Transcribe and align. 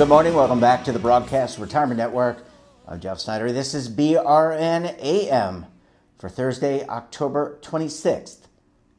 good 0.00 0.08
morning. 0.08 0.32
Welcome 0.32 0.60
back 0.60 0.82
to 0.84 0.92
the 0.92 0.98
Broadcast 0.98 1.58
Retirement 1.58 1.98
Network. 1.98 2.42
I'm 2.88 3.00
Jeff 3.00 3.18
Snyder. 3.18 3.52
This 3.52 3.74
is 3.74 3.86
BRN 3.90 4.98
AM 4.98 5.66
for 6.16 6.30
Thursday, 6.30 6.86
October 6.86 7.58
26th, 7.60 8.46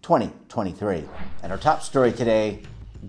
2023. 0.04 1.06
And 1.42 1.52
our 1.52 1.58
top 1.58 1.82
story 1.82 2.12
today 2.12 2.60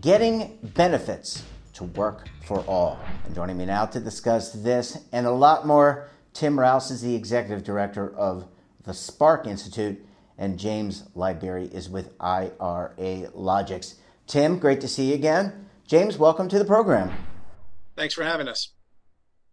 getting 0.00 0.59
benefits 0.62 1.45
to 1.74 1.84
work 1.84 2.30
for 2.47 2.60
all. 2.60 2.98
And 3.27 3.34
joining 3.34 3.59
me 3.59 3.66
now 3.66 3.84
to 3.84 4.00
discuss 4.00 4.55
this 4.55 4.97
and 5.12 5.27
a 5.27 5.30
lot 5.30 5.66
more, 5.66 6.09
Tim 6.33 6.59
Rouse 6.59 6.91
is 6.91 7.02
the 7.02 7.14
executive 7.14 7.62
director 7.62 8.16
of 8.16 8.48
the 8.84 8.95
Spark 8.95 9.47
Institute, 9.47 10.02
and 10.38 10.59
James 10.59 11.02
Libery 11.14 11.70
is 11.70 11.91
with 11.91 12.16
IRALOGIX. 12.16 13.95
Tim, 14.27 14.59
great 14.59 14.80
to 14.80 14.88
see 14.88 15.11
you 15.11 15.14
again. 15.14 15.69
James, 15.86 16.16
welcome 16.16 16.48
to 16.48 16.59
the 16.59 16.64
program. 16.64 17.12
Thanks 17.96 18.14
for 18.14 18.24
having 18.24 18.48
us. 18.48 18.73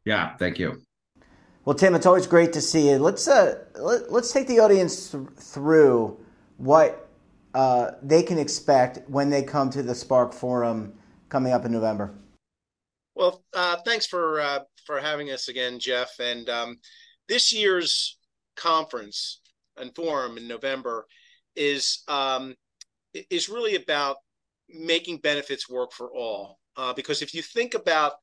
Yeah, 0.05 0.35
thank 0.37 0.59
you. 0.59 0.81
Well, 1.65 1.75
Tim, 1.75 1.93
it's 1.93 2.05
always 2.05 2.25
great 2.25 2.53
to 2.53 2.61
see 2.61 2.89
you. 2.89 2.97
Let's 2.97 3.27
uh, 3.27 3.65
let, 3.75 4.03
us 4.11 4.31
take 4.31 4.47
the 4.47 4.59
audience 4.59 5.11
th- 5.11 5.27
through 5.37 6.17
what 6.57 7.09
uh, 7.53 7.91
they 8.01 8.23
can 8.23 8.39
expect 8.39 9.07
when 9.09 9.29
they 9.29 9.43
come 9.43 9.69
to 9.71 9.83
the 9.83 9.93
Spark 9.93 10.33
Forum 10.33 10.93
coming 11.27 11.51
up 11.51 11.65
in 11.65 11.71
November. 11.71 12.15
Well, 13.15 13.43
uh, 13.53 13.77
thanks 13.85 14.05
for 14.05 14.39
uh, 14.39 14.59
for 14.85 14.99
having 14.99 15.29
us 15.31 15.49
again, 15.49 15.79
Jeff. 15.79 16.09
And 16.19 16.49
um, 16.49 16.77
this 17.27 17.53
year's 17.53 18.17
conference 18.55 19.41
and 19.77 19.93
forum 19.95 20.37
in 20.37 20.47
November 20.47 21.05
is 21.55 22.03
um, 22.07 22.55
is 23.29 23.49
really 23.49 23.75
about 23.75 24.17
making 24.69 25.17
benefits 25.17 25.69
work 25.69 25.91
for 25.91 26.11
all. 26.11 26.59
Uh, 26.77 26.93
because 26.93 27.21
if 27.21 27.33
you 27.33 27.41
think 27.41 27.73
about 27.73 28.13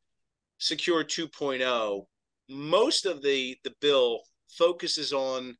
Secure 0.59 1.05
2.0, 1.05 2.07
most 2.49 3.07
of 3.07 3.23
the 3.23 3.57
the 3.65 3.75
bill 3.81 4.21
focuses 4.49 5.12
on 5.12 5.57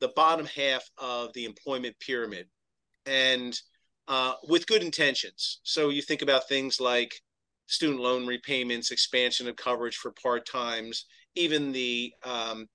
the 0.00 0.08
bottom 0.16 0.46
half 0.46 0.82
of 0.98 1.32
the 1.32 1.44
employment 1.44 1.96
pyramid, 2.00 2.46
and 3.06 3.58
uh, 4.08 4.34
with 4.48 4.66
good 4.66 4.82
intentions. 4.82 5.60
So 5.62 5.88
you 5.88 6.02
think 6.02 6.22
about 6.22 6.48
things 6.48 6.80
like 6.80 7.14
student 7.66 8.00
loan 8.00 8.26
repayments, 8.26 8.90
expansion 8.90 9.48
of 9.48 9.56
coverage 9.56 9.96
for 9.96 10.12
part 10.22 10.46
times, 10.46 11.06
even 11.34 11.72
the 11.72 12.12
um, 12.22 12.66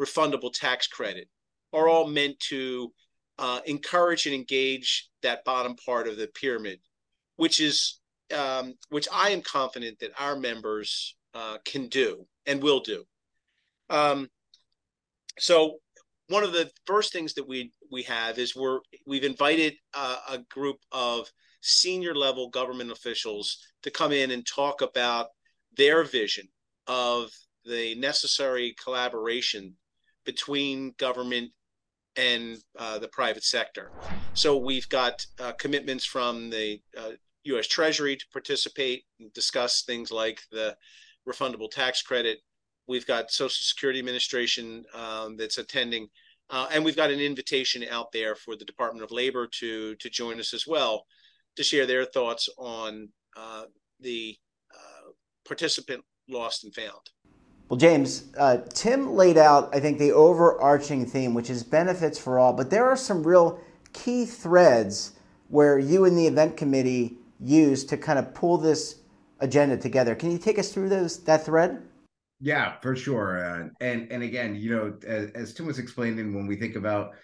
refundable 0.00 0.52
tax 0.52 0.86
credit, 0.86 1.28
are 1.72 1.88
all 1.88 2.06
meant 2.06 2.38
to 2.48 2.92
uh, 3.38 3.60
encourage 3.66 4.26
and 4.26 4.34
engage 4.34 5.08
that 5.22 5.44
bottom 5.44 5.76
part 5.84 6.08
of 6.08 6.16
the 6.16 6.28
pyramid, 6.28 6.80
which 7.36 7.60
is 7.60 8.00
um, 8.36 8.74
which 8.90 9.08
I 9.12 9.30
am 9.30 9.42
confident 9.42 9.98
that 10.00 10.12
our 10.18 10.36
members 10.36 11.16
uh, 11.34 11.58
can 11.64 11.88
do 11.88 12.26
and 12.46 12.62
will 12.62 12.80
do. 12.80 13.04
Um, 13.90 14.28
so 15.38 15.76
one 16.28 16.44
of 16.44 16.52
the 16.52 16.70
first 16.86 17.12
things 17.12 17.34
that 17.34 17.48
we 17.48 17.72
we 17.90 18.02
have 18.02 18.38
is 18.38 18.54
we're 18.54 18.80
we've 19.06 19.24
invited 19.24 19.74
uh, 19.94 20.18
a 20.30 20.38
group 20.50 20.76
of 20.92 21.30
senior 21.60 22.14
level 22.14 22.48
government 22.50 22.90
officials 22.90 23.58
to 23.82 23.90
come 23.90 24.12
in 24.12 24.30
and 24.30 24.46
talk 24.46 24.82
about 24.82 25.28
their 25.76 26.04
vision 26.04 26.46
of 26.86 27.30
the 27.64 27.94
necessary 27.96 28.74
collaboration 28.82 29.74
between 30.24 30.94
government 30.98 31.50
and 32.16 32.58
uh, 32.78 32.98
the 32.98 33.08
private 33.08 33.44
sector. 33.44 33.90
So 34.34 34.56
we've 34.56 34.88
got 34.88 35.24
uh, 35.38 35.52
commitments 35.52 36.04
from 36.04 36.50
the 36.50 36.80
U.S. 37.48 37.66
Treasury 37.66 38.16
to 38.16 38.24
participate 38.32 39.04
and 39.20 39.32
discuss 39.32 39.82
things 39.82 40.10
like 40.10 40.40
the 40.50 40.76
refundable 41.28 41.70
tax 41.70 42.02
credit. 42.02 42.38
We've 42.86 43.06
got 43.06 43.30
Social 43.30 43.50
Security 43.50 43.98
Administration 43.98 44.84
um, 44.94 45.36
that's 45.36 45.58
attending, 45.58 46.08
uh, 46.50 46.68
and 46.72 46.84
we've 46.84 46.96
got 46.96 47.10
an 47.10 47.20
invitation 47.20 47.84
out 47.90 48.12
there 48.12 48.34
for 48.34 48.56
the 48.56 48.64
Department 48.64 49.04
of 49.04 49.10
Labor 49.10 49.46
to 49.60 49.94
to 49.96 50.10
join 50.10 50.40
us 50.40 50.54
as 50.54 50.66
well 50.66 51.04
to 51.56 51.64
share 51.64 51.86
their 51.86 52.04
thoughts 52.04 52.48
on 52.56 53.08
uh, 53.36 53.64
the 54.00 54.36
uh, 54.74 55.10
participant 55.44 56.04
lost 56.28 56.64
and 56.64 56.74
found. 56.74 57.10
Well, 57.68 57.76
James, 57.78 58.24
uh, 58.38 58.58
Tim 58.72 59.14
laid 59.14 59.36
out, 59.36 59.74
I 59.74 59.80
think, 59.80 59.98
the 59.98 60.12
overarching 60.12 61.04
theme, 61.04 61.34
which 61.34 61.50
is 61.50 61.62
benefits 61.62 62.18
for 62.18 62.38
all, 62.38 62.54
but 62.54 62.70
there 62.70 62.86
are 62.86 62.96
some 62.96 63.26
real 63.26 63.60
key 63.92 64.24
threads 64.24 65.12
where 65.48 65.78
you 65.78 66.04
and 66.04 66.16
the 66.16 66.26
event 66.26 66.56
committee 66.56 67.18
use 67.40 67.84
to 67.84 67.96
kind 67.96 68.18
of 68.18 68.34
pull 68.34 68.58
this 68.58 69.02
agenda 69.40 69.76
together. 69.76 70.14
Can 70.14 70.30
you 70.30 70.38
take 70.38 70.58
us 70.58 70.72
through 70.72 70.88
those 70.88 71.22
that 71.24 71.44
thread? 71.44 71.82
Yeah, 72.40 72.78
for 72.80 72.94
sure. 72.94 73.44
Uh, 73.44 73.68
and 73.80 74.10
and 74.12 74.22
again, 74.22 74.54
you 74.54 74.70
know, 74.70 74.94
as, 75.06 75.30
as 75.32 75.54
Tim 75.54 75.66
was 75.66 75.78
explaining, 75.78 76.34
when 76.34 76.46
we 76.46 76.56
think 76.56 76.76
about 76.76 77.14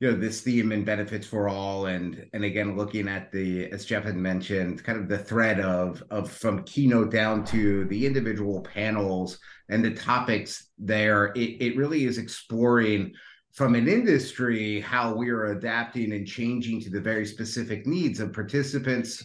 you 0.00 0.10
know 0.10 0.18
this 0.18 0.40
theme 0.40 0.72
and 0.72 0.84
benefits 0.84 1.26
for 1.26 1.48
all 1.48 1.86
and 1.86 2.26
and 2.32 2.44
again 2.44 2.76
looking 2.76 3.08
at 3.08 3.30
the 3.30 3.66
as 3.72 3.84
jeff 3.84 4.04
had 4.04 4.16
mentioned 4.16 4.82
kind 4.82 4.98
of 4.98 5.08
the 5.08 5.16
thread 5.16 5.60
of 5.60 6.02
of 6.10 6.30
from 6.30 6.64
keynote 6.64 7.10
down 7.10 7.44
to 7.44 7.84
the 7.86 8.04
individual 8.04 8.60
panels 8.60 9.38
and 9.68 9.84
the 9.84 9.94
topics 9.94 10.70
there 10.78 11.26
it, 11.36 11.62
it 11.62 11.76
really 11.76 12.04
is 12.04 12.18
exploring 12.18 13.12
from 13.52 13.76
an 13.76 13.86
industry 13.86 14.80
how 14.80 15.14
we 15.14 15.30
are 15.30 15.52
adapting 15.52 16.12
and 16.12 16.26
changing 16.26 16.80
to 16.80 16.90
the 16.90 17.00
very 17.00 17.24
specific 17.24 17.86
needs 17.86 18.18
of 18.18 18.32
participants 18.32 19.24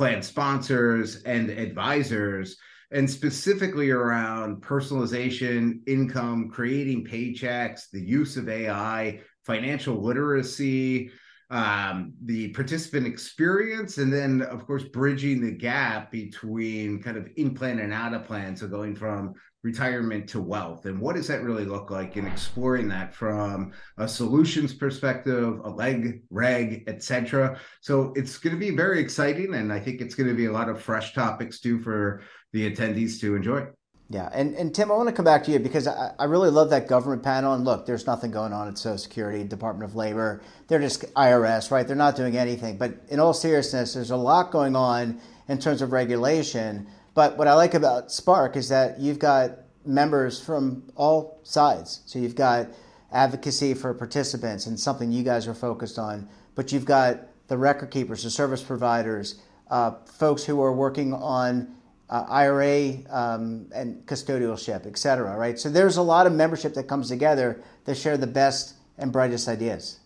plan 0.00 0.22
sponsors 0.22 1.22
and 1.24 1.50
advisors 1.50 2.56
and 2.90 3.10
specifically 3.10 3.90
around 3.90 4.62
personalization 4.62 5.86
income 5.86 6.48
creating 6.48 7.04
paychecks 7.04 7.90
the 7.90 8.00
use 8.00 8.38
of 8.38 8.48
ai 8.48 9.20
financial 9.44 10.02
literacy, 10.02 11.10
um, 11.50 12.12
the 12.24 12.48
participant 12.50 13.06
experience, 13.06 13.98
and 13.98 14.12
then, 14.12 14.42
of 14.42 14.66
course, 14.66 14.84
bridging 14.84 15.40
the 15.40 15.50
gap 15.50 16.10
between 16.12 17.02
kind 17.02 17.16
of 17.16 17.28
in 17.36 17.54
plan 17.54 17.80
and 17.80 17.92
out 17.92 18.14
of 18.14 18.24
plan. 18.24 18.56
So 18.56 18.68
going 18.68 18.94
from 18.94 19.34
retirement 19.62 20.26
to 20.26 20.40
wealth 20.40 20.86
and 20.86 20.98
what 20.98 21.16
does 21.16 21.28
that 21.28 21.42
really 21.42 21.66
look 21.66 21.90
like 21.90 22.16
and 22.16 22.26
exploring 22.26 22.88
that 22.88 23.14
from 23.14 23.72
a 23.98 24.08
solutions 24.08 24.72
perspective 24.72 25.60
a 25.64 25.68
leg 25.68 26.22
reg 26.30 26.82
etc 26.86 27.58
so 27.82 28.10
it's 28.16 28.38
going 28.38 28.54
to 28.54 28.58
be 28.58 28.74
very 28.74 28.98
exciting 28.98 29.52
and 29.54 29.70
i 29.70 29.78
think 29.78 30.00
it's 30.00 30.14
going 30.14 30.28
to 30.28 30.34
be 30.34 30.46
a 30.46 30.52
lot 30.52 30.70
of 30.70 30.80
fresh 30.80 31.12
topics 31.12 31.60
too 31.60 31.78
for 31.78 32.22
the 32.54 32.74
attendees 32.74 33.20
to 33.20 33.36
enjoy 33.36 33.66
yeah, 34.12 34.28
and, 34.34 34.56
and 34.56 34.74
Tim, 34.74 34.90
I 34.90 34.96
want 34.96 35.08
to 35.08 35.14
come 35.14 35.24
back 35.24 35.44
to 35.44 35.52
you 35.52 35.60
because 35.60 35.86
I, 35.86 36.12
I 36.18 36.24
really 36.24 36.50
love 36.50 36.68
that 36.70 36.88
government 36.88 37.22
panel. 37.22 37.54
And 37.54 37.64
look, 37.64 37.86
there's 37.86 38.08
nothing 38.08 38.32
going 38.32 38.52
on 38.52 38.66
at 38.66 38.76
Social 38.76 38.98
Security, 38.98 39.44
Department 39.44 39.88
of 39.88 39.94
Labor. 39.94 40.42
They're 40.66 40.80
just 40.80 41.02
IRS, 41.14 41.70
right? 41.70 41.86
They're 41.86 41.94
not 41.94 42.16
doing 42.16 42.36
anything. 42.36 42.76
But 42.76 42.94
in 43.08 43.20
all 43.20 43.32
seriousness, 43.32 43.94
there's 43.94 44.10
a 44.10 44.16
lot 44.16 44.50
going 44.50 44.74
on 44.74 45.20
in 45.46 45.58
terms 45.60 45.80
of 45.80 45.92
regulation. 45.92 46.88
But 47.14 47.38
what 47.38 47.46
I 47.46 47.54
like 47.54 47.74
about 47.74 48.10
Spark 48.10 48.56
is 48.56 48.68
that 48.70 48.98
you've 48.98 49.20
got 49.20 49.52
members 49.86 50.40
from 50.40 50.90
all 50.96 51.38
sides. 51.44 52.00
So 52.06 52.18
you've 52.18 52.34
got 52.34 52.66
advocacy 53.12 53.74
for 53.74 53.94
participants 53.94 54.66
and 54.66 54.78
something 54.78 55.12
you 55.12 55.22
guys 55.22 55.46
are 55.46 55.54
focused 55.54 56.00
on. 56.00 56.28
But 56.56 56.72
you've 56.72 56.84
got 56.84 57.28
the 57.46 57.56
record 57.56 57.92
keepers, 57.92 58.24
the 58.24 58.30
service 58.30 58.62
providers, 58.62 59.40
uh, 59.70 59.92
folks 60.04 60.42
who 60.42 60.60
are 60.60 60.72
working 60.72 61.14
on 61.14 61.76
uh, 62.10 62.24
IRA 62.28 62.98
um, 63.08 63.68
and 63.72 64.04
custodialship, 64.04 64.86
et 64.86 64.98
cetera, 64.98 65.36
right? 65.36 65.58
So 65.58 65.70
there's 65.70 65.96
a 65.96 66.02
lot 66.02 66.26
of 66.26 66.32
membership 66.32 66.74
that 66.74 66.88
comes 66.88 67.08
together 67.08 67.62
to 67.86 67.94
share 67.94 68.16
the 68.16 68.26
best 68.26 68.74
and 68.98 69.12
brightest 69.12 69.48
ideas. 69.48 70.00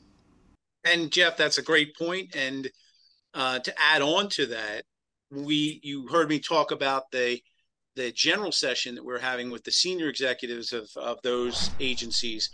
And 0.85 1.11
Jeff, 1.11 1.37
that's 1.37 1.59
a 1.59 1.63
great 1.63 1.97
point. 1.97 2.37
And 2.37 2.71
uh, 3.33 3.59
to 3.61 3.75
add 3.81 4.03
on 4.03 4.29
to 4.31 4.47
that, 4.47 4.85
we 5.31 5.81
you 5.83 6.07
heard 6.07 6.29
me 6.29 6.39
talk 6.39 6.71
about 6.71 7.11
the 7.11 7.41
the 7.97 8.13
general 8.13 8.53
session 8.53 8.95
that 8.95 9.05
we're 9.05 9.19
having 9.19 9.51
with 9.51 9.65
the 9.65 9.71
senior 9.71 10.09
executives 10.09 10.73
of, 10.73 10.89
of 10.97 11.19
those 11.23 11.71
agencies. 11.81 12.51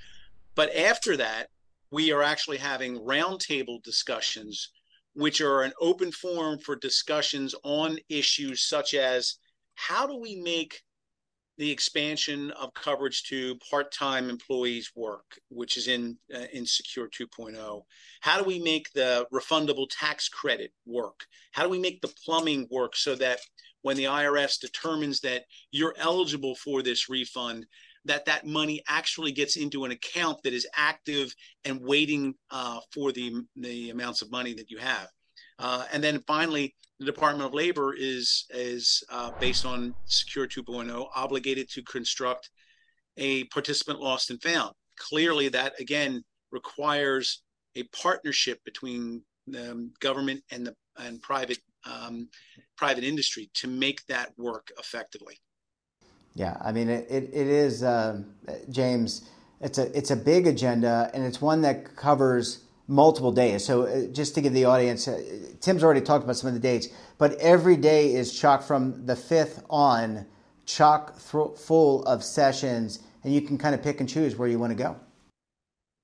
But 0.55 0.75
after 0.77 1.17
that, 1.17 1.49
we 1.91 2.13
are 2.13 2.23
actually 2.23 2.59
having 2.59 2.99
roundtable 2.99 3.83
discussions 3.83 4.71
which 5.15 5.41
are 5.41 5.63
an 5.63 5.73
open 5.81 6.13
forum 6.13 6.59
for 6.59 6.77
discussions 6.77 7.55
on 7.63 7.99
issues 8.09 8.63
such 8.63 8.95
as 8.95 9.37
how 9.75 10.07
do 10.07 10.17
we 10.17 10.37
make 10.37 10.83
the 11.61 11.71
expansion 11.71 12.51
of 12.53 12.73
coverage 12.73 13.25
to 13.25 13.55
part-time 13.71 14.31
employees 14.31 14.93
work, 14.97 15.39
which 15.51 15.77
is 15.77 15.89
in 15.89 16.17
uh, 16.35 16.47
in 16.55 16.65
Secure 16.65 17.07
2.0. 17.07 17.83
How 18.21 18.39
do 18.39 18.45
we 18.45 18.59
make 18.59 18.91
the 18.95 19.27
refundable 19.31 19.87
tax 19.91 20.27
credit 20.29 20.73
work? 20.87 21.27
How 21.53 21.63
do 21.63 21.69
we 21.69 21.79
make 21.79 22.01
the 22.01 22.13
plumbing 22.25 22.67
work 22.71 22.97
so 22.97 23.15
that 23.17 23.41
when 23.83 23.99
the 23.99 24.05
IRS 24.05 24.59
determines 24.59 25.21
that 25.21 25.45
you're 25.71 25.95
eligible 25.99 26.55
for 26.55 26.83
this 26.83 27.11
refund, 27.11 27.67
that 28.05 28.25
that 28.25 28.47
money 28.47 28.83
actually 28.89 29.33
gets 29.33 29.57
into 29.57 29.85
an 29.85 29.91
account 29.91 30.39
that 30.43 30.53
is 30.53 30.67
active 30.75 31.35
and 31.65 31.81
waiting 31.81 32.35
uh, 32.51 32.81
for 32.93 33.13
the 33.13 33.43
the 33.57 33.91
amounts 33.91 34.23
of 34.23 34.31
money 34.31 34.55
that 34.55 34.71
you 34.71 34.79
have. 34.79 35.09
Uh, 35.59 35.85
and 35.93 36.03
then 36.03 36.23
finally, 36.27 36.75
the 36.99 37.05
Department 37.05 37.47
of 37.47 37.55
Labor 37.55 37.95
is 37.97 38.47
is 38.51 39.03
uh, 39.11 39.31
based 39.41 39.65
on 39.67 39.95
Secure 40.07 40.47
2.0 40.47 41.07
obligated 41.15 41.69
to 41.71 41.83
construct 41.83 42.51
a 43.17 43.45
participant 43.45 44.01
lost 44.01 44.31
and 44.31 44.43
found. 44.43 44.73
Clearly, 44.97 45.49
that 45.49 45.79
again 45.79 46.23
requires 46.51 47.43
a 47.77 47.83
partnership 47.85 48.59
between 48.65 49.23
the 49.47 49.91
government 50.01 50.43
and 50.51 50.67
the 50.67 50.75
and 50.99 51.21
private 51.23 51.59
um, 51.85 52.29
private 52.77 53.05
industry 53.05 53.51
to 53.55 53.69
make 53.69 54.05
that 54.07 54.33
work 54.37 54.69
effectively. 54.79 55.41
Yeah, 56.35 56.57
I 56.61 56.73
mean 56.73 56.89
it. 56.89 57.07
It, 57.11 57.25
it 57.33 57.47
is 57.47 57.83
uh, 57.83 58.23
James. 58.71 59.29
It's 59.61 59.79
a 59.79 59.97
it's 59.97 60.11
a 60.11 60.17
big 60.17 60.47
agenda, 60.47 61.11
and 61.13 61.25
it's 61.25 61.41
one 61.41 61.63
that 61.63 61.97
covers 61.97 62.65
multiple 62.87 63.33
days. 63.33 63.65
So 63.65 63.83
uh, 63.83 64.07
just 64.07 64.35
to 64.35 64.41
give 64.41 64.53
the 64.53 64.65
audience, 64.65 65.07
uh, 65.07 65.23
Tim's 65.61 65.83
already 65.85 66.01
talked 66.01 66.25
about 66.25 66.37
some 66.37 66.49
of 66.49 66.55
the 66.55 66.61
dates, 66.61 66.89
but 67.19 67.35
every 67.35 67.77
day 67.77 68.15
is 68.15 68.39
chock 68.39 68.63
from 68.63 69.07
the 69.07 69.17
fifth 69.17 69.63
on, 69.71 70.27
chock 70.67 71.15
th- 71.31 71.57
full 71.57 72.05
of 72.05 72.25
sessions, 72.25 73.01
and 73.23 73.35
you 73.35 73.43
can 73.43 73.59
kind 73.59 73.75
of 73.75 73.83
pick 73.83 74.01
and 74.01 74.09
choose 74.09 74.37
where 74.37 74.49
you 74.49 74.59
want 74.59 74.71
to 74.71 74.77
go. 74.77 74.97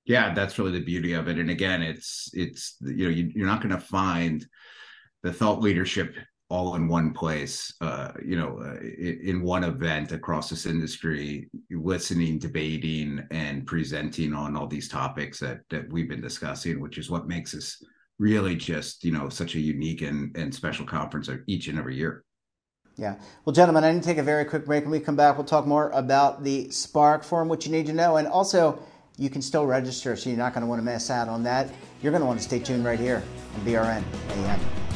Yeah, 0.05 0.35
that's 0.35 0.59
really 0.59 0.73
the 0.73 0.85
beauty 0.85 1.15
of 1.15 1.29
it. 1.29 1.39
And 1.39 1.51
again, 1.51 1.83
it's 1.83 2.31
it's 2.33 2.77
you 2.81 3.05
know 3.05 3.11
you, 3.11 3.33
you're 3.35 3.47
not 3.47 3.61
going 3.63 3.75
to 3.75 3.81
find 3.81 4.47
the 5.23 5.33
thought 5.33 5.61
leadership 5.61 6.15
all 6.49 6.77
in 6.77 6.87
one 6.87 7.13
place, 7.13 7.75
uh, 7.81 8.13
you 8.25 8.37
know, 8.37 8.59
uh, 8.61 8.79
in 8.81 9.43
one 9.43 9.65
event 9.65 10.13
across 10.13 10.49
this 10.49 10.65
industry, 10.65 11.51
listening, 11.71 12.39
debating, 12.39 13.25
and 13.33 13.67
presenting 13.67 14.33
on 14.33 14.57
all 14.57 14.67
these 14.67 14.89
topics 14.89 15.41
that 15.41 15.61
that 15.71 15.91
we've 15.93 16.09
been 16.09 16.21
discussing, 16.21 16.81
which 16.81 16.99
is 16.99 17.11
what 17.11 17.27
makes 17.27 17.55
us 17.55 17.83
really 18.19 18.55
just 18.55 19.05
you 19.05 19.13
know 19.13 19.29
such 19.29 19.57
a 19.57 19.61
unique 19.61 20.03
and, 20.03 20.37
and 20.37 20.55
special 20.55 20.87
conference 20.87 21.29
each 21.47 21.69
and 21.69 21.79
every 21.79 21.97
year. 21.97 22.25
Yeah. 22.97 23.17
Well, 23.45 23.53
gentlemen, 23.53 23.85
I 23.85 23.93
need 23.93 24.03
to 24.03 24.09
take 24.09 24.19
a 24.19 24.23
very 24.23 24.45
quick 24.45 24.65
break. 24.65 24.85
When 24.85 24.91
we 24.91 25.01
come 25.01 25.17
back, 25.17 25.37
we'll 25.37 25.45
talk 25.45 25.67
more 25.67 25.91
about 25.91 26.45
the 26.45 26.71
Spark 26.71 27.25
Forum, 27.25 27.49
what 27.49 27.67
you 27.67 27.73
need 27.73 27.87
to 27.87 27.93
know, 27.93 28.17
and 28.17 28.27
also 28.27 28.79
you 29.19 29.31
can 29.31 29.43
still 29.43 29.67
register, 29.67 30.17
so 30.17 30.31
you're 30.31 30.39
not 30.39 30.55
going 30.55 30.63
to 30.63 30.67
want 30.67 30.79
to 30.81 30.85
miss 30.85 31.11
out 31.11 31.29
on 31.29 31.43
that. 31.43 31.69
You're 32.03 32.13
going 32.13 32.23
to 32.23 32.27
want 32.27 32.39
to 32.39 32.45
stay 32.45 32.59
tuned 32.59 32.85
right 32.85 33.01
here 33.01 33.23
on 33.55 33.61
BRN 33.63 34.03
AM. 34.31 34.96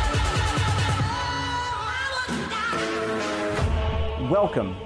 Welcome 4.31 4.77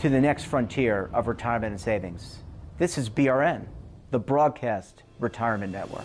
to 0.00 0.10
the 0.10 0.20
next 0.20 0.44
frontier 0.44 1.08
of 1.14 1.26
retirement 1.26 1.70
and 1.70 1.80
savings. 1.80 2.40
This 2.76 2.98
is 2.98 3.08
BRN, 3.08 3.64
the 4.10 4.18
Broadcast 4.18 5.02
Retirement 5.18 5.72
Network. 5.72 6.04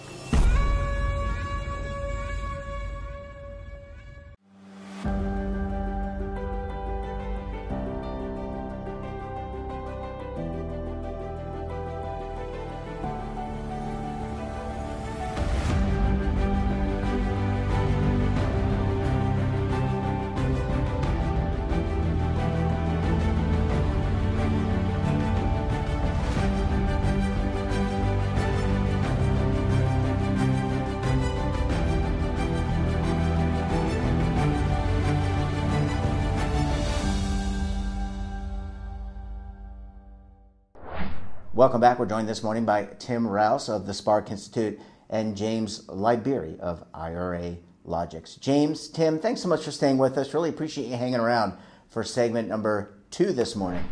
Welcome 41.58 41.82
back. 41.82 41.98
We're 41.98 42.06
joined 42.06 42.30
this 42.30 42.44
morning 42.44 42.66
by 42.66 42.88
Tim 43.00 43.26
Rouse 43.26 43.68
of 43.68 43.88
the 43.88 43.94
Spark 43.96 44.30
Institute 44.30 44.80
and 45.10 45.36
James 45.36 45.88
Liberi 45.88 46.60
of 46.60 46.84
IRA 46.94 47.58
Logics. 47.84 48.36
James, 48.36 48.88
Tim, 48.88 49.18
thanks 49.18 49.42
so 49.42 49.48
much 49.48 49.64
for 49.64 49.72
staying 49.72 49.98
with 49.98 50.20
us. 50.20 50.36
Really 50.36 50.50
appreciate 50.50 50.86
you 50.86 50.96
hanging 50.96 51.20
around 51.20 51.54
for 51.90 52.04
segment 52.04 52.48
number 52.48 53.00
two 53.10 53.32
this 53.32 53.56
morning. 53.56 53.84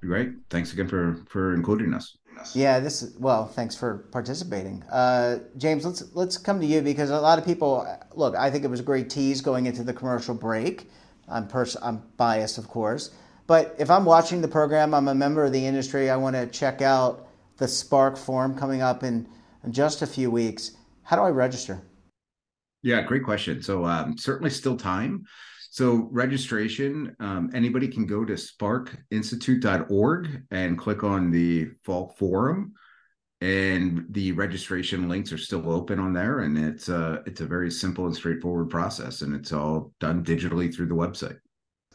Great. 0.00 0.32
Thanks 0.50 0.72
again 0.72 0.88
for 0.88 1.20
for 1.28 1.54
including 1.54 1.94
us. 1.94 2.16
Yeah, 2.52 2.80
this 2.80 3.02
is 3.02 3.16
well. 3.16 3.46
Thanks 3.46 3.76
for 3.76 3.98
participating, 4.10 4.82
uh, 4.90 5.38
James. 5.56 5.86
Let's 5.86 6.02
let's 6.14 6.36
come 6.36 6.58
to 6.58 6.66
you 6.66 6.82
because 6.82 7.10
a 7.10 7.20
lot 7.20 7.38
of 7.38 7.44
people 7.44 7.86
look. 8.16 8.34
I 8.34 8.50
think 8.50 8.64
it 8.64 8.68
was 8.68 8.80
a 8.80 8.82
great 8.82 9.08
tease 9.08 9.40
going 9.40 9.66
into 9.66 9.84
the 9.84 9.94
commercial 9.94 10.34
break. 10.34 10.90
I'm 11.28 11.46
pers- 11.46 11.76
I'm 11.80 12.02
biased, 12.16 12.58
of 12.58 12.66
course. 12.66 13.12
But 13.48 13.74
if 13.78 13.90
I'm 13.90 14.04
watching 14.04 14.42
the 14.42 14.48
program, 14.48 14.94
I'm 14.94 15.08
a 15.08 15.14
member 15.14 15.44
of 15.44 15.52
the 15.52 15.66
industry, 15.66 16.10
I 16.10 16.16
want 16.16 16.36
to 16.36 16.46
check 16.46 16.82
out 16.82 17.26
the 17.56 17.66
Spark 17.66 18.18
Forum 18.18 18.56
coming 18.56 18.82
up 18.82 19.02
in, 19.02 19.26
in 19.64 19.72
just 19.72 20.02
a 20.02 20.06
few 20.06 20.30
weeks. 20.30 20.76
How 21.02 21.16
do 21.16 21.22
I 21.22 21.30
register? 21.30 21.80
Yeah, 22.82 23.00
great 23.02 23.24
question. 23.24 23.60
So 23.62 23.86
um, 23.86 24.18
certainly 24.18 24.50
still 24.50 24.76
time. 24.76 25.24
So 25.70 26.08
registration, 26.12 27.16
um, 27.20 27.50
anybody 27.54 27.88
can 27.88 28.06
go 28.06 28.24
to 28.24 28.34
sparkinstitute.org 28.34 30.42
and 30.50 30.78
click 30.78 31.02
on 31.02 31.30
the 31.30 31.70
fall 31.84 32.14
forum 32.18 32.74
and 33.40 34.04
the 34.10 34.32
registration 34.32 35.08
links 35.08 35.32
are 35.32 35.38
still 35.38 35.70
open 35.70 36.00
on 36.00 36.12
there 36.12 36.40
and 36.40 36.58
it's 36.58 36.88
a 36.88 37.22
it's 37.24 37.40
a 37.40 37.46
very 37.46 37.70
simple 37.70 38.06
and 38.06 38.16
straightforward 38.16 38.68
process 38.68 39.22
and 39.22 39.32
it's 39.32 39.52
all 39.52 39.92
done 40.00 40.24
digitally 40.24 40.74
through 40.74 40.88
the 40.88 40.94
website 40.94 41.38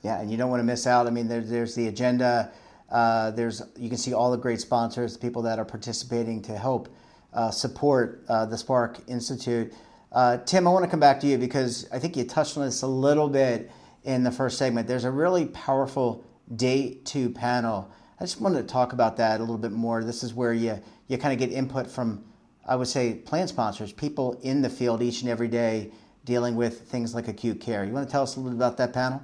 yeah, 0.03 0.21
and 0.21 0.29
you 0.29 0.37
don't 0.37 0.49
want 0.49 0.59
to 0.59 0.65
miss 0.65 0.85
out. 0.85 1.07
I 1.07 1.09
mean, 1.09 1.27
there, 1.27 1.41
there's 1.41 1.75
the 1.75 1.87
agenda. 1.87 2.51
Uh, 2.89 3.31
there's 3.31 3.61
you 3.75 3.89
can 3.89 3.97
see 3.97 4.13
all 4.13 4.31
the 4.31 4.37
great 4.37 4.61
sponsors, 4.61 5.17
people 5.17 5.41
that 5.43 5.57
are 5.57 5.65
participating 5.65 6.41
to 6.43 6.57
help 6.57 6.89
uh, 7.33 7.49
support 7.49 8.23
uh, 8.29 8.45
the 8.45 8.57
Spark 8.57 8.99
Institute. 9.07 9.73
Uh, 10.11 10.37
Tim, 10.37 10.67
I 10.67 10.71
want 10.71 10.85
to 10.85 10.91
come 10.91 10.99
back 10.99 11.19
to 11.21 11.27
you 11.27 11.37
because 11.37 11.87
I 11.91 11.97
think 11.97 12.15
you 12.15 12.23
touched 12.23 12.57
on 12.57 12.65
this 12.65 12.83
a 12.83 12.87
little 12.87 13.29
bit 13.29 13.71
in 14.03 14.23
the 14.23 14.31
first 14.31 14.57
segment. 14.57 14.87
There's 14.87 15.05
a 15.05 15.11
really 15.11 15.45
powerful 15.45 16.23
day 16.55 16.99
two 17.03 17.31
panel. 17.31 17.89
I 18.19 18.23
just 18.23 18.39
wanted 18.39 18.67
to 18.67 18.67
talk 18.67 18.93
about 18.93 19.17
that 19.17 19.39
a 19.39 19.43
little 19.43 19.57
bit 19.57 19.71
more. 19.71 20.03
This 20.03 20.21
is 20.23 20.33
where 20.33 20.53
you 20.53 20.79
you 21.07 21.17
kind 21.17 21.33
of 21.33 21.39
get 21.39 21.55
input 21.55 21.89
from 21.89 22.23
I 22.65 22.75
would 22.75 22.87
say, 22.87 23.15
plan 23.15 23.47
sponsors, 23.47 23.91
people 23.91 24.39
in 24.41 24.61
the 24.61 24.69
field 24.69 25.01
each 25.01 25.21
and 25.21 25.29
every 25.29 25.49
day 25.49 25.91
dealing 26.23 26.55
with 26.55 26.81
things 26.81 27.13
like 27.13 27.27
acute 27.27 27.59
care. 27.59 27.83
You 27.83 27.91
want 27.91 28.07
to 28.07 28.11
tell 28.11 28.23
us 28.23 28.35
a 28.35 28.39
little 28.39 28.51
bit 28.51 28.57
about 28.57 28.77
that 28.77 28.93
panel? 28.93 29.21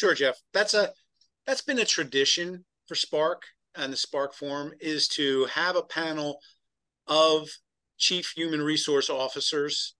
Sure, 0.00 0.14
Jeff. 0.14 0.40
That's 0.54 0.72
a 0.72 0.94
that's 1.46 1.60
been 1.60 1.78
a 1.78 1.84
tradition 1.84 2.64
for 2.88 2.94
Spark 2.94 3.42
and 3.74 3.92
the 3.92 3.98
Spark 3.98 4.32
Forum 4.32 4.72
is 4.80 5.06
to 5.08 5.44
have 5.44 5.76
a 5.76 5.82
panel 5.82 6.38
of 7.06 7.50
chief 7.98 8.32
human 8.34 8.62
resource 8.62 9.10
officers 9.10 9.96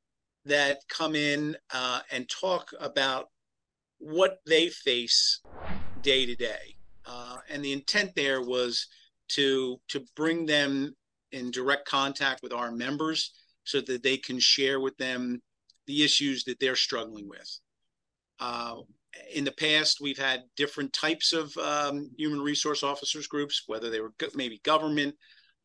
that 0.46 0.78
come 0.88 1.14
in 1.14 1.54
uh, 1.74 2.00
and 2.10 2.26
talk 2.30 2.70
about 2.80 3.26
what 3.98 4.38
they 4.46 4.70
face 4.70 5.42
day 6.00 6.24
to 6.24 6.34
day. 6.34 6.76
Uh, 7.04 7.36
and 7.50 7.62
the 7.62 7.74
intent 7.74 8.12
there 8.16 8.40
was 8.40 8.86
to 9.28 9.78
to 9.88 10.02
bring 10.16 10.46
them 10.46 10.96
in 11.32 11.50
direct 11.50 11.86
contact 11.86 12.42
with 12.42 12.54
our 12.54 12.72
members 12.72 13.34
so 13.64 13.82
that 13.82 14.02
they 14.02 14.16
can 14.16 14.38
share 14.38 14.80
with 14.80 14.96
them 14.96 15.42
the 15.86 16.02
issues 16.02 16.44
that 16.44 16.58
they're 16.58 16.74
struggling 16.74 17.28
with. 17.28 17.60
Uh, 18.38 18.76
in 19.32 19.44
the 19.44 19.52
past, 19.52 19.98
we've 20.00 20.18
had 20.18 20.44
different 20.56 20.92
types 20.92 21.32
of 21.32 21.56
um, 21.56 22.10
human 22.16 22.40
resource 22.40 22.82
officers 22.82 23.26
groups, 23.26 23.64
whether 23.66 23.90
they 23.90 24.00
were 24.00 24.12
maybe 24.34 24.60
government, 24.64 25.14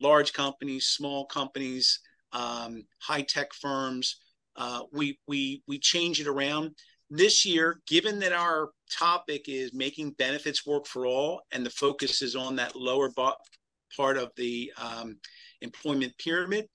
large 0.02 0.34
companies, 0.34 0.88
small 0.88 1.25
companies, 1.25 2.00
um, 2.32 2.84
high 3.00 3.22
tech 3.22 3.54
firms. 3.54 4.20
Uh, 4.56 4.82
we 4.92 5.20
we 5.28 5.62
we 5.68 5.80
change 5.80 6.20
it 6.20 6.28
around 6.28 6.72
this 7.10 7.46
year. 7.46 7.82
Given 7.88 8.20
that 8.20 8.34
our 8.34 8.70
topic 8.92 9.48
is 9.48 9.74
making 9.74 10.12
benefits 10.12 10.66
work 10.66 10.88
for 10.88 11.06
all, 11.06 11.42
and 11.52 11.66
the 11.66 11.72
focus 11.72 12.22
is 12.22 12.36
on 12.36 12.56
that 12.56 12.75
lower 12.75 13.12
part 13.96 14.18
of 14.18 14.32
the 14.36 14.72
um, 14.78 15.18
employment 15.62 16.14
pyramid, 16.18 16.68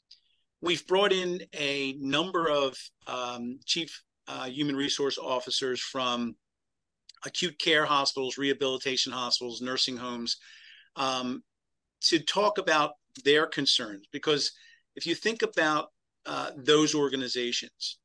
we've 0.60 0.86
brought 0.86 1.12
in 1.12 1.42
a 1.54 1.94
number 1.98 2.48
of 2.48 2.76
um, 3.06 3.58
chief 3.66 4.02
uh, 4.28 4.46
human 4.46 4.76
resource 4.76 5.18
officers 5.18 5.80
from 5.80 6.36
acute 7.24 7.58
care 7.58 7.84
hospitals, 7.84 8.38
rehabilitation 8.38 9.12
hospitals, 9.12 9.60
nursing 9.60 9.96
homes, 9.96 10.36
um, 10.96 11.42
to 12.00 12.18
talk 12.18 12.58
about 12.58 12.92
their 13.24 13.46
concerns. 13.46 14.06
Because 14.12 14.52
if 14.96 15.06
you 15.06 15.14
think 15.14 15.42
about 15.42 15.88
uh, 16.26 16.50
those 16.56 16.94
organizations, 16.94 17.98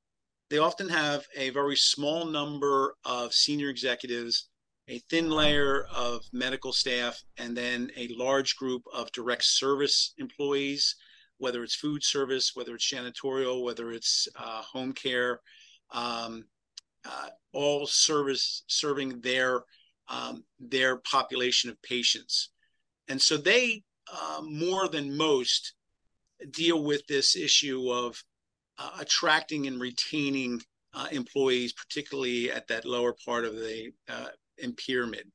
they 0.49 0.57
often 0.57 0.89
have 0.89 1.25
a 1.35 1.49
very 1.49 1.75
small 1.75 2.25
number 2.25 2.95
of 3.03 3.33
senior 3.33 3.69
executives, 3.69 4.49
a 4.87 4.99
thin 5.09 5.29
layer 5.29 5.85
of 5.93 6.21
medical 6.31 6.71
staff, 6.71 7.21
and 7.37 7.57
then 7.57 7.89
a 7.97 8.07
large 8.09 8.55
group 8.55 8.83
of 8.93 9.11
direct 9.11 9.43
service 9.43 10.13
employees, 10.17 10.95
whether 11.37 11.63
it's 11.63 11.75
food 11.75 12.03
service, 12.03 12.51
whether 12.53 12.75
it's 12.75 12.91
janitorial, 12.91 13.63
whether 13.63 13.91
it's 13.91 14.27
uh, 14.37 14.61
home 14.61 14.93
care, 14.93 15.39
um, 15.91 16.45
uh, 17.05 17.29
all 17.53 17.87
service 17.87 18.63
serving 18.67 19.21
their 19.21 19.61
um, 20.07 20.43
their 20.59 20.97
population 20.97 21.69
of 21.69 21.81
patients, 21.81 22.49
and 23.07 23.21
so 23.21 23.37
they 23.37 23.83
uh, 24.11 24.41
more 24.43 24.87
than 24.87 25.17
most 25.17 25.73
deal 26.51 26.83
with 26.83 27.05
this 27.07 27.35
issue 27.35 27.89
of 27.91 28.21
uh, 28.77 28.97
attracting 28.99 29.67
and 29.67 29.79
retaining 29.79 30.61
uh, 30.93 31.07
employees, 31.11 31.73
particularly 31.73 32.51
at 32.51 32.67
that 32.67 32.85
lower 32.85 33.15
part 33.25 33.45
of 33.45 33.55
the 33.55 33.91
uh, 34.09 34.27
pyramid. 34.77 35.31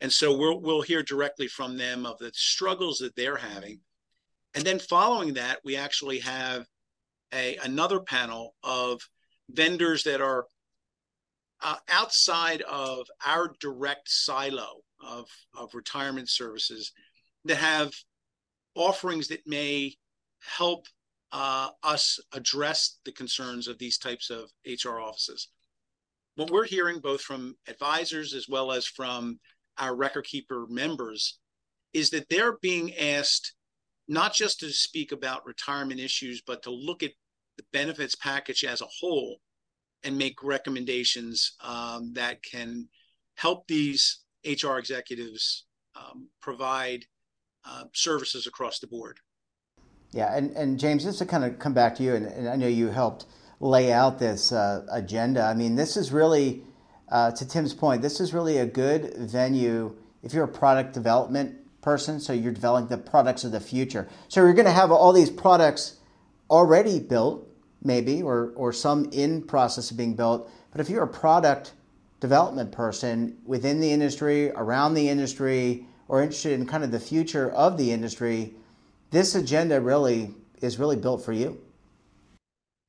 And 0.00 0.12
so 0.12 0.36
we'll 0.36 0.60
we'll 0.60 0.82
hear 0.82 1.02
directly 1.02 1.46
from 1.46 1.76
them 1.76 2.06
of 2.06 2.18
the 2.18 2.32
struggles 2.34 2.98
that 2.98 3.14
they're 3.14 3.36
having, 3.36 3.80
and 4.54 4.64
then 4.64 4.78
following 4.78 5.34
that, 5.34 5.60
we 5.64 5.76
actually 5.76 6.18
have 6.20 6.66
a 7.32 7.56
another 7.62 8.00
panel 8.00 8.54
of 8.62 9.00
vendors 9.48 10.02
that 10.04 10.20
are 10.20 10.46
uh, 11.62 11.76
outside 11.90 12.62
of 12.62 13.06
our 13.24 13.52
direct 13.60 14.08
silo 14.08 14.82
of, 15.00 15.26
of 15.56 15.74
retirement 15.74 16.28
services 16.28 16.92
that 17.44 17.56
have 17.56 17.92
offerings 18.74 19.28
that 19.28 19.46
may 19.46 19.94
help 20.40 20.86
uh, 21.32 21.68
us 21.82 22.18
address 22.32 22.98
the 23.04 23.12
concerns 23.12 23.68
of 23.68 23.78
these 23.78 23.98
types 23.98 24.30
of 24.30 24.50
HR 24.66 25.00
offices. 25.00 25.48
What 26.34 26.50
we're 26.50 26.64
hearing 26.64 27.00
both 27.00 27.20
from 27.20 27.56
advisors 27.68 28.34
as 28.34 28.48
well 28.48 28.72
as 28.72 28.86
from 28.86 29.38
our 29.78 29.94
record 29.94 30.24
keeper 30.24 30.66
members 30.68 31.38
is 31.92 32.10
that 32.10 32.28
they're 32.28 32.58
being 32.58 32.94
asked 32.96 33.54
not 34.08 34.34
just 34.34 34.60
to 34.60 34.70
speak 34.70 35.12
about 35.12 35.46
retirement 35.46 36.00
issues, 36.00 36.42
but 36.46 36.62
to 36.62 36.70
look 36.70 37.02
at 37.02 37.12
the 37.56 37.64
benefits 37.72 38.14
package 38.14 38.64
as 38.64 38.80
a 38.80 38.86
whole 39.00 39.36
and 40.04 40.18
make 40.18 40.42
recommendations 40.42 41.52
um, 41.60 42.12
that 42.14 42.42
can 42.42 42.88
help 43.34 43.66
these 43.66 44.20
HR 44.44 44.78
executives 44.78 45.64
um, 45.96 46.28
provide 46.40 47.04
uh, 47.64 47.84
services 47.92 48.46
across 48.46 48.78
the 48.80 48.86
board. 48.86 49.18
Yeah, 50.12 50.36
and, 50.36 50.50
and 50.52 50.78
James, 50.78 51.04
just 51.04 51.18
to 51.20 51.26
kind 51.26 51.44
of 51.44 51.58
come 51.58 51.72
back 51.72 51.94
to 51.96 52.02
you, 52.02 52.14
and, 52.14 52.26
and 52.26 52.48
I 52.48 52.56
know 52.56 52.66
you 52.66 52.88
helped 52.88 53.26
lay 53.60 53.92
out 53.92 54.18
this 54.18 54.52
uh, 54.52 54.84
agenda. 54.90 55.42
I 55.42 55.54
mean, 55.54 55.76
this 55.76 55.96
is 55.96 56.12
really, 56.12 56.64
uh, 57.08 57.30
to 57.30 57.48
Tim's 57.48 57.72
point, 57.72 58.02
this 58.02 58.20
is 58.20 58.34
really 58.34 58.58
a 58.58 58.66
good 58.66 59.14
venue 59.16 59.96
if 60.22 60.32
you're 60.32 60.44
a 60.44 60.48
product 60.48 60.92
development 60.92 61.56
person, 61.80 62.20
so 62.20 62.32
you're 62.32 62.52
developing 62.52 62.88
the 62.88 62.98
products 62.98 63.44
of 63.44 63.52
the 63.52 63.60
future. 63.60 64.08
So 64.28 64.40
you're 64.40 64.54
going 64.54 64.66
to 64.66 64.72
have 64.72 64.92
all 64.92 65.12
these 65.12 65.30
products 65.30 65.96
already 66.48 67.00
built 67.00 67.48
maybe, 67.84 68.22
or, 68.22 68.52
or 68.56 68.72
some 68.72 69.06
in 69.12 69.42
process 69.42 69.90
of 69.90 69.96
being 69.96 70.14
built. 70.14 70.50
But 70.70 70.80
if 70.80 70.88
you're 70.88 71.04
a 71.04 71.08
product 71.08 71.72
development 72.20 72.72
person 72.72 73.36
within 73.44 73.80
the 73.80 73.90
industry, 73.90 74.50
around 74.52 74.94
the 74.94 75.08
industry, 75.08 75.86
or 76.08 76.22
interested 76.22 76.52
in 76.52 76.66
kind 76.66 76.84
of 76.84 76.90
the 76.90 77.00
future 77.00 77.50
of 77.52 77.76
the 77.76 77.90
industry, 77.90 78.54
this 79.10 79.34
agenda 79.34 79.80
really 79.80 80.34
is 80.60 80.78
really 80.78 80.96
built 80.96 81.24
for 81.24 81.32
you. 81.32 81.60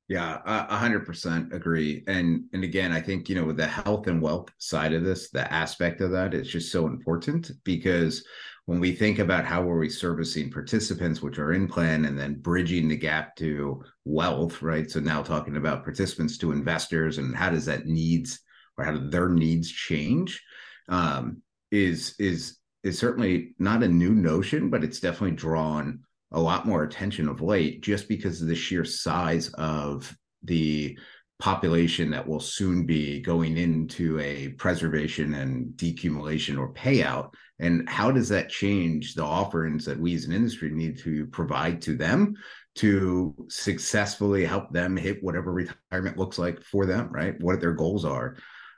Yeah, 0.09 0.41
a 0.45 0.75
hundred 0.75 1.05
percent 1.05 1.53
agree. 1.53 2.03
And 2.07 2.43
and 2.53 2.63
again, 2.63 2.91
I 2.91 2.99
think 2.99 3.29
you 3.29 3.35
know 3.35 3.45
with 3.45 3.57
the 3.57 3.65
health 3.65 4.07
and 4.07 4.21
wealth 4.21 4.49
side 4.57 4.93
of 4.93 5.03
this, 5.03 5.29
the 5.29 5.51
aspect 5.51 6.01
of 6.01 6.11
that 6.11 6.33
is 6.33 6.47
just 6.47 6.71
so 6.71 6.87
important 6.87 7.51
because 7.63 8.23
when 8.65 8.79
we 8.79 8.93
think 8.93 9.19
about 9.19 9.45
how 9.45 9.61
are 9.69 9.77
we 9.77 9.89
servicing 9.89 10.49
participants 10.49 11.21
which 11.21 11.37
are 11.37 11.53
in 11.53 11.67
plan 11.67 12.05
and 12.05 12.17
then 12.17 12.35
bridging 12.35 12.87
the 12.87 12.95
gap 12.95 13.35
to 13.35 13.83
wealth 14.05 14.61
right? 14.61 14.89
So 14.89 14.99
now 14.99 15.21
talking 15.21 15.57
about 15.57 15.83
participants 15.83 16.37
to 16.39 16.51
investors 16.51 17.17
and 17.17 17.35
how 17.35 17.49
does 17.49 17.65
that 17.65 17.85
needs 17.85 18.39
or 18.77 18.85
how 18.85 18.91
do 18.91 19.09
their 19.09 19.29
needs 19.29 19.69
change 19.69 20.41
um, 20.89 21.41
is 21.71 22.15
is 22.19 22.57
is 22.83 22.99
certainly 22.99 23.55
not 23.59 23.83
a 23.83 23.87
new 23.87 24.13
notion 24.13 24.69
but 24.69 24.83
it's 24.83 24.99
definitely 24.99 25.35
drawn 25.35 25.99
a 26.31 26.39
lot 26.39 26.65
more 26.65 26.83
attention 26.83 27.27
of 27.27 27.41
late 27.41 27.81
just 27.81 28.07
because 28.07 28.41
of 28.41 28.47
the 28.47 28.55
sheer 28.55 28.83
size 28.83 29.49
of 29.49 30.15
the 30.43 30.97
population 31.39 32.11
that 32.11 32.27
will 32.27 32.39
soon 32.39 32.85
be 32.85 33.19
going 33.19 33.57
into 33.57 34.19
a 34.19 34.49
preservation 34.49 35.33
and 35.33 35.73
decumulation 35.75 36.57
or 36.57 36.73
payout? 36.73 37.33
And 37.59 37.87
how 37.87 38.11
does 38.11 38.29
that 38.29 38.49
change 38.49 39.13
the 39.13 39.23
offerings 39.23 39.85
that 39.85 39.99
we 39.99 40.15
as 40.15 40.25
an 40.25 40.33
industry 40.33 40.69
need 40.69 40.97
to 40.99 41.25
provide 41.27 41.81
to 41.83 41.95
them 41.95 42.35
to 42.75 43.35
successfully 43.49 44.43
help 44.45 44.71
them 44.71 44.97
hit 44.97 45.23
whatever 45.23 45.51
retirement 45.51 46.17
looks 46.17 46.39
like 46.39 46.61
for 46.61 46.85
them 46.85 47.09
right? 47.11 47.39
What 47.41 47.59
their 47.59 47.73
goals 47.73 48.05
are. 48.05 48.37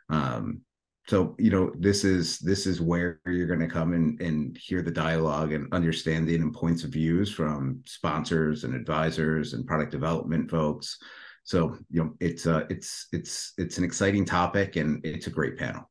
Um, 0.10 0.62
so 1.08 1.36
you 1.38 1.52
know 1.52 1.72
this 1.78 2.04
is 2.04 2.40
this 2.40 2.66
is 2.66 2.82
where 2.82 3.20
you're 3.26 3.48
going 3.48 3.60
to 3.60 3.68
come 3.68 3.94
and, 3.94 4.20
and 4.22 4.58
hear 4.58 4.82
the 4.82 4.92
dialogue 4.92 5.54
and 5.54 5.72
understanding 5.72 6.42
and 6.42 6.54
points 6.54 6.84
of 6.84 6.90
views 6.92 7.32
from 7.32 7.82
sponsors 7.86 8.64
and 8.64 8.74
advisors 8.74 9.54
and 9.54 9.68
product 9.68 9.92
development 9.92 10.50
folks 10.50 10.98
so 11.46 11.78
you 11.90 12.04
know 12.04 12.14
it's 12.20 12.46
uh 12.46 12.66
it's 12.70 13.08
it's 13.14 13.54
it's 13.58 13.78
an 13.78 13.84
exciting 13.84 14.26
topic 14.26 14.76
and 14.76 15.04
it's 15.06 15.28
a 15.28 15.32
great 15.32 15.58
panel 15.58 15.90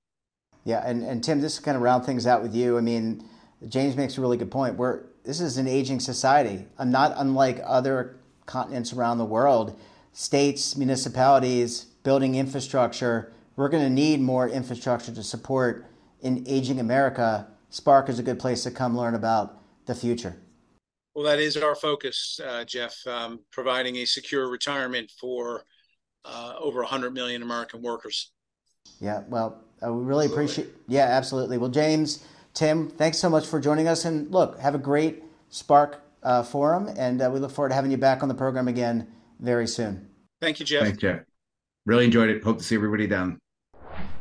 yeah, 0.65 0.83
and, 0.85 1.03
and 1.03 1.23
Tim, 1.23 1.41
just 1.41 1.59
to 1.59 1.63
kind 1.63 1.77
of 1.77 1.83
round 1.83 2.05
things 2.05 2.27
out 2.27 2.43
with 2.43 2.55
you, 2.55 2.79
I 2.79 2.81
mean, 2.81 3.23
James 3.69 3.97
makes 3.97 4.17
a 4.17 4.21
really 4.21 4.39
good 4.39 4.51
point. 4.51 4.77
We're 4.77 5.03
this 5.23 5.41
is 5.41 5.57
an 5.57 5.67
aging 5.67 6.01
society. 6.01 6.67
I'm 6.79 6.91
not 6.91 7.15
unlike 7.17 7.61
other 7.65 8.17
continents 8.45 8.93
around 8.93 9.19
the 9.19 9.25
world. 9.25 9.79
States, 10.13 10.77
municipalities, 10.77 11.87
building 12.03 12.35
infrastructure. 12.35 13.33
We're 13.57 13.71
going 13.71 13.85
to 13.85 13.91
need 13.91 14.21
more 14.21 14.49
infrastructure 14.49 15.13
to 15.13 15.23
support 15.23 15.87
in 16.21 16.45
aging 16.47 16.79
America. 16.79 17.47
Spark 17.71 18.09
is 18.09 18.19
a 18.19 18.23
good 18.23 18.39
place 18.39 18.65
to 18.65 18.71
come 18.71 18.97
learn 18.97 19.15
about 19.15 19.59
the 19.87 19.95
future. 19.95 20.37
Well, 21.15 21.25
that 21.25 21.39
is 21.39 21.57
our 21.57 21.77
focus, 21.77 22.41
uh, 22.45 22.65
Jeff, 22.65 23.07
um, 23.07 23.41
providing 23.53 23.97
a 23.97 24.05
secure 24.05 24.49
retirement 24.49 25.13
for 25.21 25.63
uh, 26.25 26.55
over 26.59 26.81
100 26.81 27.13
million 27.13 27.43
American 27.43 27.83
workers. 27.83 28.33
Yeah, 29.01 29.23
well, 29.29 29.63
uh, 29.85 29.93
we 29.93 30.05
really 30.05 30.27
appreciate. 30.27 30.69
Yeah, 30.89 31.05
absolutely. 31.05 31.59
Well, 31.59 31.71
James, 31.71 32.25
Tim, 32.53 32.89
thanks 32.89 33.19
so 33.19 33.31
much 33.31 33.47
for 33.47 33.61
joining 33.61 33.87
us. 33.87 34.05
And 34.05 34.31
look, 34.31 34.59
have 34.59 34.75
a 34.75 34.79
great 34.79 35.23
Spark 35.51 36.03
uh, 36.25 36.43
forum, 36.43 36.91
and 36.97 37.23
uh, 37.23 37.31
we 37.33 37.39
look 37.39 37.53
forward 37.53 37.69
to 37.69 37.75
having 37.77 37.91
you 37.93 37.97
back 37.97 38.23
on 38.23 38.29
the 38.29 38.35
program 38.35 38.67
again 38.67 39.07
very 39.39 39.69
soon. 39.69 40.09
Thank 40.41 40.59
you, 40.59 40.67
Jeff. 40.67 40.83
Thanks, 40.83 40.99
Jeff. 40.99 41.21
Really 41.87 42.07
enjoyed 42.07 42.31
it. 42.31 42.43
Hope 42.43 42.59
to 42.59 42.65
see 42.65 42.75
everybody 42.75 43.07
down. 43.07 43.39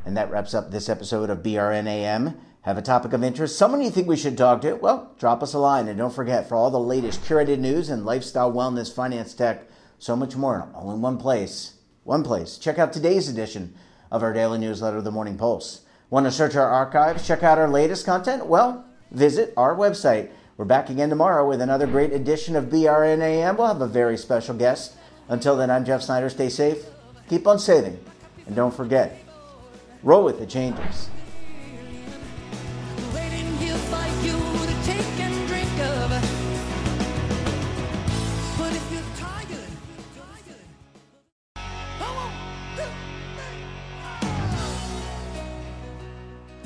And 0.06 0.18
that 0.18 0.30
wraps 0.30 0.54
up 0.54 0.70
this 0.70 0.90
episode 0.90 1.30
of 1.30 1.40
BRNAM. 1.40 2.38
Have 2.64 2.78
a 2.78 2.82
topic 2.82 3.12
of 3.12 3.26
interest, 3.26 3.58
someone 3.58 3.82
you 3.82 3.90
think 3.90 4.08
we 4.08 4.16
should 4.16 4.38
talk 4.38 4.62
to? 4.62 4.76
Well, 4.76 5.12
drop 5.20 5.44
us 5.44 5.54
a 5.54 5.60
line. 5.60 5.90
And 5.90 5.98
don't 5.98 6.14
forget, 6.14 6.48
for 6.48 6.56
all 6.56 6.72
the 6.72 6.80
latest 6.80 7.22
curated 7.26 7.60
news 7.60 7.90
and 7.90 8.06
lifestyle, 8.06 8.54
wellness, 8.54 8.94
finance, 8.94 9.34
tech, 9.34 9.68
so 10.00 10.16
much 10.16 10.38
more, 10.38 10.70
all 10.74 10.94
in 10.94 11.02
one 11.02 11.18
place. 11.18 11.74
One 12.06 12.24
place. 12.24 12.58
Check 12.58 12.80
out 12.80 12.94
today's 12.94 13.28
edition 13.28 13.76
of 14.10 14.24
our 14.24 14.32
daily 14.32 14.60
newsletter, 14.60 15.02
The 15.02 15.12
Morning 15.12 15.38
Pulse. 15.38 15.82
Want 16.10 16.26
to 16.26 16.32
search 16.32 16.56
our 16.56 16.70
archives, 16.70 17.28
check 17.28 17.44
out 17.44 17.58
our 17.58 17.68
latest 17.68 18.06
content? 18.06 18.46
Well, 18.46 18.86
visit 19.12 19.54
our 19.58 19.76
website. 19.76 20.32
We're 20.56 20.64
back 20.64 20.90
again 20.90 21.10
tomorrow 21.10 21.46
with 21.46 21.60
another 21.60 21.86
great 21.88 22.14
edition 22.14 22.56
of 22.56 22.66
BRNAM. 22.66 23.58
We'll 23.58 23.68
have 23.68 23.82
a 23.82 23.88
very 23.88 24.18
special 24.18 24.56
guest. 24.56 24.96
Until 25.28 25.58
then, 25.58 25.70
I'm 25.70 25.84
Jeff 25.84 26.02
Snyder. 26.02 26.30
Stay 26.30 26.48
safe, 26.48 26.86
keep 27.28 27.46
on 27.46 27.60
saving, 27.60 28.00
and 28.46 28.56
don't 28.56 28.74
forget, 28.74 29.22
roll 30.02 30.24
with 30.24 30.40
the 30.40 30.46
changes. 30.46 31.10